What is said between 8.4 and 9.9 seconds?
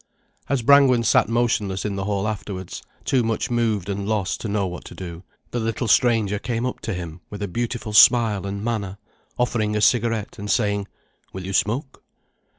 and manner, offering a